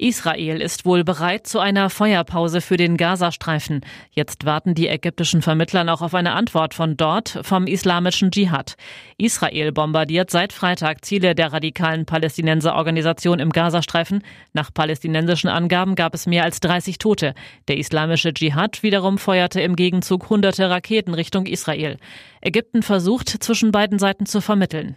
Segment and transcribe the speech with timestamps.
[0.00, 3.80] Israel ist wohl bereit zu einer Feuerpause für den Gazastreifen.
[4.12, 8.76] Jetzt warten die ägyptischen Vermittler noch auf eine Antwort von dort, vom islamischen Dschihad.
[9.16, 14.22] Israel bombardiert seit Freitag Ziele der radikalen Palästinenserorganisation im Gazastreifen.
[14.52, 17.34] Nach palästinensischen Angaben gab es mehr als 30 Tote.
[17.66, 21.96] Der islamische Dschihad wiederum feuerte im Gegenzug hunderte Raketen Richtung Israel.
[22.40, 24.94] Ägypten versucht, zwischen beiden Seiten zu vermitteln.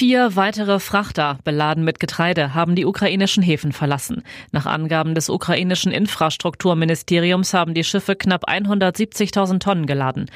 [0.00, 4.22] Vier weitere Frachter, beladen mit Getreide, haben die ukrainischen Häfen verlassen.
[4.50, 10.30] Nach Angaben des ukrainischen Infrastrukturministeriums haben die Schiffe knapp 170.000 Tonnen geladen.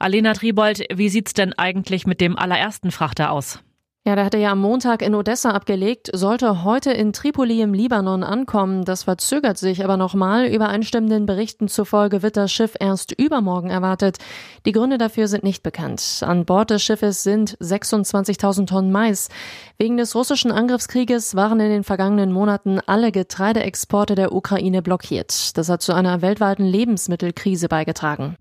[0.00, 3.60] Alena Tribold, wie sieht's denn eigentlich mit dem allerersten Frachter aus?
[4.06, 8.22] Ja, der hatte ja am Montag in Odessa abgelegt, sollte heute in Tripoli im Libanon
[8.22, 8.84] ankommen.
[8.84, 10.44] Das verzögert sich aber nochmal.
[10.44, 14.18] Übereinstimmenden Berichten zufolge wird das Schiff erst übermorgen erwartet.
[14.66, 16.20] Die Gründe dafür sind nicht bekannt.
[16.20, 19.30] An Bord des Schiffes sind 26.000 Tonnen Mais.
[19.78, 25.56] Wegen des russischen Angriffskrieges waren in den vergangenen Monaten alle Getreideexporte der Ukraine blockiert.
[25.56, 28.36] Das hat zu einer weltweiten Lebensmittelkrise beigetragen.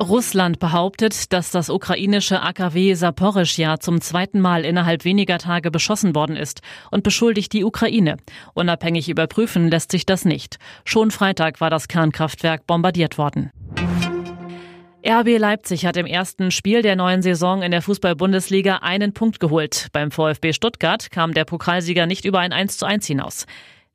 [0.00, 6.36] Russland behauptet, dass das ukrainische AKW Saporischja zum zweiten Mal innerhalb weniger Tage beschossen worden
[6.36, 8.16] ist und beschuldigt die Ukraine.
[8.54, 10.58] Unabhängig überprüfen lässt sich das nicht.
[10.84, 13.50] Schon Freitag war das Kernkraftwerk bombardiert worden.
[15.06, 19.88] RB Leipzig hat im ersten Spiel der neuen Saison in der Fußball-Bundesliga einen Punkt geholt.
[19.92, 23.46] Beim VfB Stuttgart kam der Pokalsieger nicht über ein 1 zu 1 hinaus.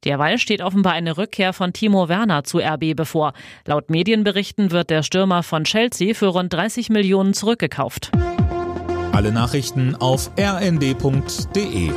[0.05, 3.33] Derweil steht offenbar eine Rückkehr von Timo Werner zu RB bevor.
[3.65, 8.11] Laut Medienberichten wird der Stürmer von Chelsea für rund 30 Millionen zurückgekauft.
[9.11, 11.91] Alle Nachrichten auf rnd.de